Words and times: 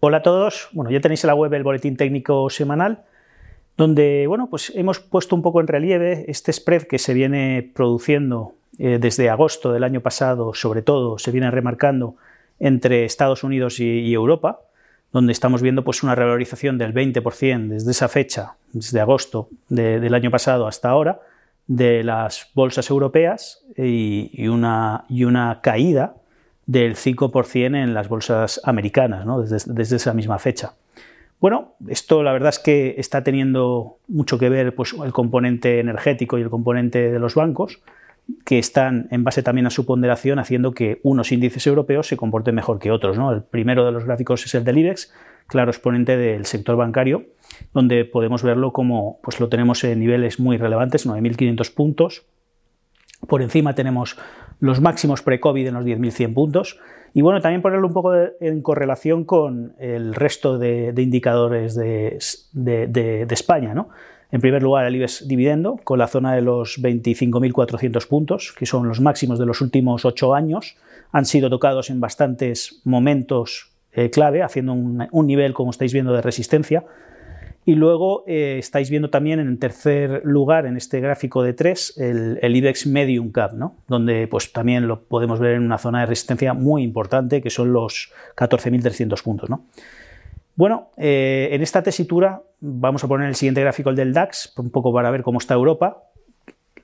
Hola 0.00 0.16
a 0.16 0.22
todos. 0.22 0.68
Bueno, 0.72 0.90
ya 0.90 1.00
tenéis 1.00 1.24
en 1.24 1.28
la 1.28 1.34
web 1.34 1.52
el 1.52 1.62
boletín 1.62 1.96
técnico 1.96 2.48
semanal, 2.48 3.04
donde 3.76 4.26
bueno, 4.26 4.48
pues 4.48 4.72
hemos 4.74 5.00
puesto 5.00 5.36
un 5.36 5.42
poco 5.42 5.60
en 5.60 5.66
relieve 5.66 6.24
este 6.28 6.52
spread 6.52 6.84
que 6.84 6.98
se 6.98 7.12
viene 7.12 7.70
produciendo 7.74 8.54
eh, 8.78 8.96
desde 8.98 9.28
agosto 9.28 9.72
del 9.72 9.84
año 9.84 10.00
pasado, 10.00 10.54
sobre 10.54 10.80
todo, 10.80 11.18
se 11.18 11.30
viene 11.30 11.50
remarcando 11.50 12.16
entre 12.58 13.04
Estados 13.04 13.44
Unidos 13.44 13.80
y, 13.80 14.14
Europa, 14.14 14.60
donde 15.12 15.32
estamos 15.32 15.60
viendo 15.60 15.84
pues 15.84 16.02
una 16.02 16.14
revalorización 16.14 16.78
del 16.78 16.94
20% 16.94 17.68
desde 17.68 17.90
esa 17.90 18.08
fecha, 18.08 18.54
desde 18.72 19.00
agosto 19.00 19.48
del 19.68 20.14
año 20.14 20.30
pasado 20.30 20.66
hasta 20.66 20.88
ahora, 20.88 21.20
de 21.70 22.02
las 22.02 22.50
bolsas 22.52 22.90
europeas 22.90 23.64
y, 23.76 24.48
una, 24.48 25.04
y 25.08 25.22
una, 25.22 25.60
caída 25.62 26.16
del 26.66 26.96
5% 26.96 27.80
en 27.80 27.94
las 27.94 28.08
bolsas 28.08 28.60
americanas 28.64 29.24
desde, 29.48 29.96
esa 29.96 30.12
misma 30.12 30.40
fecha. 30.40 30.74
Bueno, 31.38 31.74
esto 31.86 32.24
la 32.24 32.32
verdad 32.32 32.48
es 32.48 32.58
que 32.58 32.96
está 32.98 33.22
teniendo 33.22 33.98
mucho 34.08 34.36
que 34.36 34.48
ver 34.48 34.74
pues, 34.74 34.94
el 34.94 35.12
componente 35.12 35.78
energético 35.78 36.38
y 36.38 36.42
el 36.42 36.50
componente 36.50 37.12
de 37.12 37.20
los 37.20 37.36
bancos, 37.36 37.80
que 38.44 38.58
están 38.58 39.08
en 39.10 39.24
base 39.24 39.42
también 39.42 39.66
a 39.66 39.70
su 39.70 39.86
ponderación 39.86 40.38
haciendo 40.38 40.72
que 40.72 41.00
unos 41.02 41.32
índices 41.32 41.66
europeos 41.66 42.06
se 42.06 42.16
comporten 42.16 42.54
mejor 42.54 42.78
que 42.78 42.90
otros. 42.90 43.16
El 43.18 43.42
primero 43.42 43.84
de 43.84 43.92
los 43.92 44.04
gráficos 44.04 44.44
es 44.44 44.54
el 44.54 44.64
del 44.64 44.78
IBEX, 44.78 45.12
claro 45.46 45.70
exponente 45.70 46.16
del 46.16 46.46
sector 46.46 46.76
bancario, 46.76 47.26
donde 47.72 48.04
podemos 48.04 48.42
verlo 48.42 48.72
como 48.72 49.20
pues 49.22 49.40
lo 49.40 49.48
tenemos 49.48 49.82
en 49.84 50.00
niveles 50.00 50.38
muy 50.38 50.56
relevantes, 50.56 51.06
9.500 51.06 51.74
puntos. 51.74 52.26
Por 53.28 53.42
encima 53.42 53.74
tenemos 53.74 54.16
los 54.60 54.80
máximos 54.80 55.22
pre-COVID 55.22 55.66
en 55.66 55.74
los 55.74 55.84
10.100 55.84 56.34
puntos. 56.34 56.78
Y 57.12 57.22
bueno, 57.22 57.40
también 57.40 57.60
ponerlo 57.60 57.88
un 57.88 57.92
poco 57.92 58.12
en 58.40 58.62
correlación 58.62 59.24
con 59.24 59.74
el 59.78 60.14
resto 60.14 60.58
de, 60.58 60.94
indicadores 60.96 61.74
de, 61.74 63.26
España. 63.30 63.74
¿no? 63.74 63.88
En 64.32 64.40
primer 64.40 64.62
lugar, 64.62 64.86
el 64.86 64.94
IBEX 64.94 65.26
dividendo, 65.26 65.80
con 65.82 65.98
la 65.98 66.06
zona 66.06 66.34
de 66.34 66.42
los 66.42 66.80
25.400 66.80 68.06
puntos, 68.06 68.52
que 68.56 68.66
son 68.66 68.86
los 68.86 69.00
máximos 69.00 69.38
de 69.38 69.46
los 69.46 69.60
últimos 69.60 70.04
ocho 70.04 70.34
años. 70.34 70.76
Han 71.12 71.24
sido 71.24 71.50
tocados 71.50 71.90
en 71.90 72.00
bastantes 72.00 72.80
momentos 72.84 73.72
eh, 73.92 74.10
clave, 74.10 74.42
haciendo 74.42 74.72
un, 74.72 75.26
nivel, 75.26 75.52
como 75.52 75.72
estáis 75.72 75.92
viendo, 75.92 76.12
de 76.12 76.22
resistencia. 76.22 76.84
Y 77.64 77.74
luego 77.74 78.24
eh, 78.26 78.56
estáis 78.58 78.88
viendo 78.88 79.10
también 79.10 79.40
en 79.40 79.58
tercer 79.58 80.22
lugar 80.24 80.64
en 80.64 80.76
este 80.76 81.00
gráfico 81.00 81.42
de 81.42 81.52
3 81.52 81.98
el, 81.98 82.56
IBEX 82.56 82.86
Medium 82.86 83.32
Cap, 83.32 83.52
¿no? 83.52 83.74
donde 83.86 84.26
pues, 84.28 84.52
también 84.52 84.88
lo 84.88 85.02
podemos 85.02 85.40
ver 85.40 85.54
en 85.54 85.62
una 85.62 85.76
zona 85.76 86.00
de 86.00 86.06
resistencia 86.06 86.54
muy 86.54 86.82
importante 86.82 87.42
que 87.42 87.50
son 87.50 87.72
los 87.72 88.12
14.300 88.36 89.22
puntos. 89.22 89.50
¿no? 89.50 89.64
Bueno, 90.60 90.90
eh, 90.98 91.48
en 91.52 91.62
esta 91.62 91.82
tesitura 91.82 92.42
vamos 92.60 93.02
a 93.02 93.08
poner 93.08 93.26
el 93.28 93.34
siguiente 93.34 93.62
gráfico, 93.62 93.88
el 93.88 93.96
del 93.96 94.12
DAX, 94.12 94.52
un 94.58 94.68
poco 94.68 94.92
para 94.92 95.10
ver 95.10 95.22
cómo 95.22 95.38
está 95.38 95.54
Europa. 95.54 96.02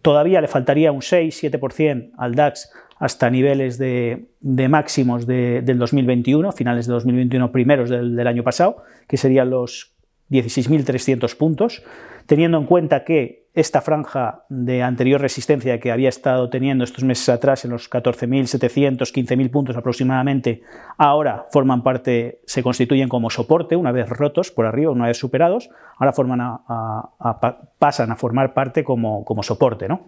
Todavía 0.00 0.40
le 0.40 0.48
faltaría 0.48 0.90
un 0.90 1.02
6-7% 1.02 2.12
al 2.16 2.34
DAX 2.34 2.72
hasta 2.98 3.28
niveles 3.28 3.76
de, 3.76 4.24
máximos 4.40 5.26
del 5.26 5.78
2021, 5.78 6.50
finales 6.52 6.86
de 6.86 6.94
2021, 6.94 7.52
primeros 7.52 7.90
del, 7.90 8.16
del 8.16 8.26
año 8.26 8.42
pasado, 8.42 8.84
que 9.06 9.18
serían 9.18 9.50
los 9.50 9.97
16.300 10.30 11.36
puntos, 11.36 11.82
teniendo 12.26 12.58
en 12.58 12.66
cuenta 12.66 13.04
que 13.04 13.48
esta 13.54 13.80
franja 13.80 14.44
de 14.48 14.82
anterior 14.82 15.20
resistencia 15.20 15.80
que 15.80 15.90
había 15.90 16.08
estado 16.08 16.48
teniendo 16.48 16.84
estos 16.84 17.02
meses 17.02 17.28
atrás 17.28 17.64
en 17.64 17.72
los 17.72 17.90
14.700, 17.90 18.98
15.000 18.98 19.50
puntos 19.50 19.76
aproximadamente, 19.76 20.62
ahora 20.96 21.46
forman 21.50 21.82
parte, 21.82 22.40
se 22.46 22.62
constituyen 22.62 23.08
como 23.08 23.30
soporte 23.30 23.74
una 23.74 23.90
vez 23.90 24.08
rotos 24.08 24.52
por 24.52 24.66
arriba, 24.66 24.92
una 24.92 25.06
vez 25.06 25.16
superados, 25.16 25.70
ahora 25.96 26.12
pasan 27.78 28.12
a 28.12 28.16
formar 28.16 28.54
parte 28.54 28.84
como, 28.84 29.24
como 29.24 29.42
soporte. 29.42 29.88
¿no? 29.88 30.02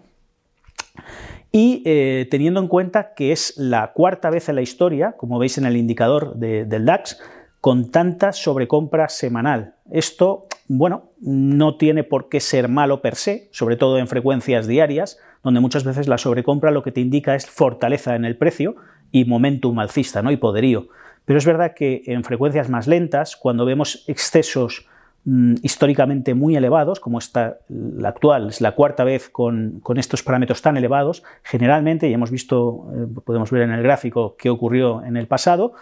Y 1.51 1.83
eh, 1.85 2.27
teniendo 2.31 2.61
en 2.61 2.67
cuenta 2.67 3.13
que 3.13 3.33
es 3.33 3.57
la 3.57 3.91
cuarta 3.91 4.29
vez 4.29 4.47
en 4.47 4.55
la 4.55 4.61
historia, 4.61 5.15
como 5.17 5.39
veis 5.39 5.57
en 5.57 5.65
el 5.65 5.75
indicador 5.75 6.35
del 6.35 6.85
DAX, 6.85 7.19
con 7.59 7.91
tanta 7.91 8.31
sobrecompra 8.31 9.09
semanal. 9.09 9.75
Esto, 9.91 10.47
bueno, 10.67 11.11
no 11.19 11.75
tiene 11.75 12.03
por 12.03 12.29
qué 12.29 12.39
ser 12.39 12.69
malo 12.69 13.01
per 13.01 13.15
se, 13.15 13.49
sobre 13.51 13.75
todo 13.75 13.99
en 13.99 14.07
frecuencias 14.07 14.67
diarias, 14.67 15.19
donde 15.43 15.59
muchas 15.59 15.83
veces 15.83 16.07
la 16.07 16.17
sobrecompra 16.17 16.71
lo 16.71 16.83
que 16.83 16.91
te 16.91 17.01
indica 17.01 17.35
es 17.35 17.45
fortaleza 17.45 18.15
en 18.15 18.25
el 18.25 18.37
precio 18.37 18.75
y 19.11 19.25
momentum 19.25 19.77
alcista, 19.79 20.21
¿no? 20.21 20.31
y 20.31 20.37
poderío. 20.37 20.87
Pero 21.25 21.37
es 21.37 21.45
verdad 21.45 21.73
que 21.75 22.03
en 22.05 22.23
frecuencias 22.23 22.69
más 22.69 22.87
lentas, 22.87 23.35
cuando 23.35 23.65
vemos 23.65 24.03
excesos 24.07 24.87
mm, 25.25 25.55
históricamente 25.61 26.33
muy 26.33 26.55
elevados, 26.55 26.99
como 26.99 27.19
esta, 27.19 27.57
la 27.67 28.09
actual, 28.09 28.49
es 28.49 28.61
la 28.61 28.71
cuarta 28.71 29.03
vez 29.03 29.29
con, 29.29 29.81
estos 29.97 30.23
parámetros 30.23 30.61
tan 30.61 30.77
elevados, 30.77 31.23
generalmente, 31.43 32.09
y 32.09 32.13
hemos 32.13 32.31
visto, 32.31 32.87
eh, 32.95 33.07
podemos 33.23 33.51
ver 33.51 33.63
en 33.63 33.71
el 33.71 33.83
gráfico 33.83 34.35
qué 34.37 34.49
ocurrió 34.49 35.03
en 35.03 35.17
el 35.17 35.27
pasado, 35.27 35.73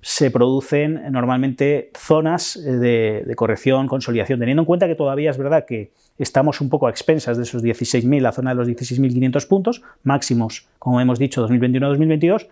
se 0.00 0.30
producen 0.30 1.10
normalmente 1.10 1.90
zonas 1.96 2.56
eh, 2.56 3.24
de, 3.26 3.34
corrección, 3.34 3.88
consolidación, 3.88 4.38
teniendo 4.38 4.62
en 4.62 4.66
cuenta 4.66 4.86
que 4.86 4.94
todavía 4.94 5.30
es 5.30 5.38
verdad 5.38 5.64
que 5.66 5.90
estamos 6.18 6.60
un 6.60 6.68
poco 6.68 6.86
a 6.86 6.90
expensas 6.90 7.36
de 7.36 7.42
esos 7.42 7.62
16.000, 7.62 8.20
la 8.20 8.32
zona 8.32 8.50
de 8.50 8.56
los 8.56 8.68
16.500 8.68 9.48
puntos, 9.48 9.82
máximos, 10.04 10.68
como 10.78 11.00
hemos 11.00 11.18
dicho, 11.18 11.46
2021-2022, 11.48 12.48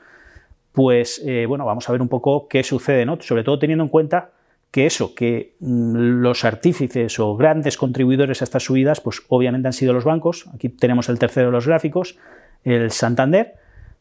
pues 0.73 1.23
eh, 1.25 1.47
bueno, 1.47 1.65
vamos 1.65 1.89
a 1.89 1.93
ver 1.93 2.03
un 2.03 2.09
poco 2.09 2.49
qué 2.49 2.63
sucede, 2.63 3.07
¿no? 3.07 3.19
sobre 3.21 3.45
todo 3.45 3.59
teniendo 3.59 3.85
en 3.85 3.91
cuenta 3.91 4.31
que 4.73 4.87
eso, 4.87 5.15
que 5.15 5.55
mm, 5.61 6.21
los 6.21 6.45
artífices 6.45 7.19
o 7.21 7.37
grandes 7.37 7.77
contribuidores 7.77 8.43
a 8.43 8.45
estas 8.45 8.65
subidas, 8.65 9.01
pues 9.01 9.23
obviamente 9.29 9.69
han 9.69 9.73
sido 9.73 9.93
los 9.93 10.05
bancos, 10.05 10.47
aquí 10.53 10.69
tenemos 10.69 11.09
el 11.09 11.19
tercero 11.19 11.47
de 11.47 11.53
los 11.53 11.67
gráficos, 11.67 12.19
el 12.65 12.91
Santander, 12.91 13.55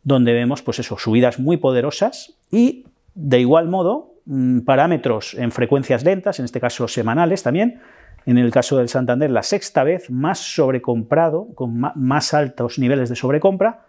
donde 0.04 0.34
vemos 0.34 0.64
pues 0.64 0.80
eso, 0.80 0.98
subidas 0.98 1.40
muy 1.40 1.58
poderosas 1.58 2.38
y 2.52 2.86
de 3.16 3.40
igual 3.40 3.68
modo, 3.70 4.14
mm, 4.26 4.60
parámetros 4.62 5.34
en 5.34 5.52
frecuencias 5.52 6.04
lentas, 6.04 6.40
en 6.40 6.46
este 6.46 6.60
caso 6.60 6.88
semanales 6.88 7.42
también, 7.42 7.82
en 8.26 8.38
el 8.38 8.52
caso 8.52 8.78
del 8.78 8.90
Santander 8.90 9.32
la 9.32 9.44
sexta 9.44 9.84
vez 9.84 10.10
más 10.10 10.40
sobrecomprado, 10.40 11.48
con 11.56 11.80
más 11.96 12.34
altos 12.34 12.78
niveles 12.78 13.10
de 13.10 13.16
sobrecompra 13.16 13.86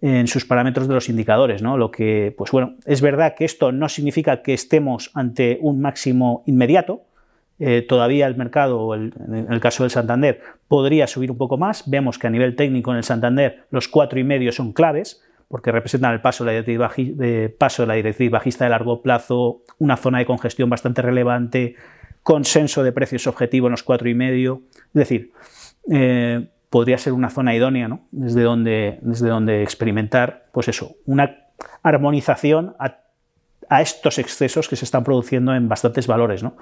en 0.00 0.26
sus 0.28 0.46
parámetros 0.46 0.88
de 0.88 0.94
los 0.94 1.08
indicadores, 1.10 1.60
¿no? 1.60 1.76
Lo 1.76 1.90
que, 1.90 2.34
pues 2.38 2.50
bueno, 2.52 2.76
es 2.86 3.02
verdad 3.02 3.34
que 3.34 3.44
esto 3.44 3.70
no 3.70 3.88
significa 3.88 4.42
que 4.42 4.54
estemos 4.54 5.10
ante 5.12 5.58
un 5.60 5.80
máximo 5.80 6.42
inmediato, 6.46 7.02
eh, 7.58 7.84
todavía 7.86 8.26
el 8.26 8.36
mercado, 8.36 8.94
en 8.94 9.12
el 9.50 9.60
caso 9.60 9.82
del 9.82 9.90
Santander, 9.90 10.40
podría 10.66 11.06
subir 11.06 11.30
un 11.30 11.36
poco 11.36 11.58
más. 11.58 11.90
Vemos 11.90 12.18
que 12.18 12.26
a 12.26 12.30
nivel 12.30 12.56
técnico 12.56 12.92
en 12.92 12.96
el 12.96 13.04
Santander 13.04 13.64
los 13.70 13.88
cuatro 13.88 14.18
y 14.18 14.24
medio 14.24 14.52
son 14.52 14.72
claves 14.72 15.22
porque 15.50 15.72
representan 15.72 16.12
el 16.12 16.20
paso 16.20 16.44
de, 16.44 16.52
la 16.52 17.94
directriz 17.94 18.30
bajista 18.30 18.64
de 18.64 18.70
largo 18.70 19.02
plazo, 19.02 19.62
una 19.78 19.96
zona 19.96 20.18
de 20.18 20.26
congestión 20.26 20.70
bastante 20.70 21.02
relevante, 21.02 21.74
consenso 22.22 22.84
de 22.84 22.92
precios 22.92 23.26
objetivo 23.26 23.66
en 23.66 23.72
los 23.72 23.82
cuatro 23.82 24.08
y 24.08 24.14
medio. 24.14 24.62
Es 24.70 24.92
decir, 24.92 25.32
eh, 25.90 26.48
podría 26.70 26.98
ser 26.98 27.14
una 27.14 27.30
zona 27.30 27.52
idónea, 27.52 27.88
¿no? 27.88 28.02
Desde 28.12 28.42
donde, 28.42 29.00
desde 29.02 29.28
donde 29.28 29.64
experimentar, 29.64 30.46
pues 30.52 30.68
eso, 30.68 30.94
una 31.04 31.48
armonización 31.82 32.76
a, 32.78 32.98
estos 33.80 34.18
excesos 34.18 34.68
que 34.68 34.76
se 34.76 34.84
están 34.84 35.02
produciendo 35.02 35.54
en 35.54 35.68
bastantes 35.68 36.06
valores, 36.06 36.44
¿no? 36.44 36.56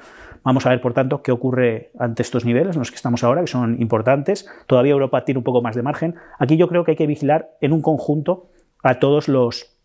Vamos 0.44 0.64
a 0.64 0.70
ver, 0.70 0.80
por 0.80 0.94
tanto, 0.94 1.22
qué 1.22 1.32
ocurre 1.32 1.90
ante 1.98 2.22
estos 2.22 2.44
niveles 2.46 2.74
en 2.74 2.80
los 2.80 2.90
que 2.90 2.96
estamos 2.96 3.22
ahora, 3.22 3.42
que 3.42 3.48
son 3.48 3.80
importantes. 3.80 4.48
Todavía 4.66 4.92
Europa 4.92 5.24
tiene 5.26 5.38
un 5.38 5.44
poco 5.44 5.60
más 5.60 5.74
de 5.76 5.82
margen. 5.82 6.14
Aquí 6.38 6.56
yo 6.56 6.68
creo 6.68 6.84
que 6.84 6.92
hay 6.92 6.96
que 6.96 7.06
vigilar 7.06 7.50
en 7.60 7.72
un 7.72 7.82
conjunto 7.82 8.48
a 8.82 8.98
todos 8.98 9.28
los 9.28 9.78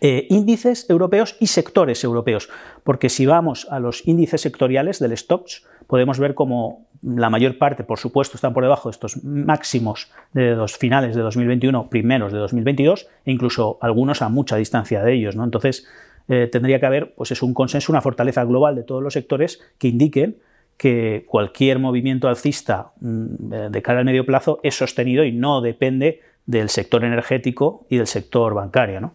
eh, 0.00 0.26
índices 0.30 0.88
europeos 0.88 1.36
y 1.40 1.48
sectores 1.48 2.04
europeos, 2.04 2.48
porque 2.84 3.08
si 3.08 3.26
vamos 3.26 3.66
a 3.70 3.80
los 3.80 4.06
índices 4.06 4.40
sectoriales 4.40 4.98
del 4.98 5.16
stocks, 5.16 5.66
podemos 5.86 6.18
ver 6.18 6.34
como 6.34 6.86
la 7.02 7.30
mayor 7.30 7.58
parte, 7.58 7.84
por 7.84 7.98
supuesto, 7.98 8.36
están 8.36 8.52
por 8.52 8.62
debajo 8.62 8.88
de 8.88 8.92
estos 8.92 9.22
máximos 9.24 10.10
de 10.32 10.54
los 10.54 10.76
finales 10.76 11.14
de 11.14 11.22
2021, 11.22 11.88
primeros 11.88 12.32
de 12.32 12.38
2022, 12.38 13.08
e 13.24 13.32
incluso 13.32 13.78
algunos 13.80 14.22
a 14.22 14.28
mucha 14.28 14.56
distancia 14.56 15.02
de 15.02 15.14
ellos. 15.14 15.36
¿no? 15.36 15.44
Entonces, 15.44 15.86
eh, 16.28 16.48
tendría 16.50 16.78
que 16.78 16.86
haber 16.86 17.14
pues, 17.14 17.32
es 17.32 17.42
un 17.42 17.54
consenso, 17.54 17.92
una 17.92 18.02
fortaleza 18.02 18.44
global 18.44 18.76
de 18.76 18.84
todos 18.84 19.02
los 19.02 19.14
sectores 19.14 19.60
que 19.78 19.88
indiquen 19.88 20.38
que 20.76 21.26
cualquier 21.26 21.78
movimiento 21.78 22.28
alcista 22.28 22.92
mm, 23.00 23.70
de 23.70 23.82
cara 23.82 23.98
al 23.98 24.04
medio 24.04 24.24
plazo 24.24 24.60
es 24.62 24.76
sostenido 24.76 25.24
y 25.24 25.32
no 25.32 25.60
depende 25.60 26.20
del 26.50 26.68
sector 26.68 27.04
energético 27.04 27.86
y 27.88 27.96
del 27.96 28.08
sector 28.08 28.54
bancario. 28.54 29.00
¿no? 29.00 29.14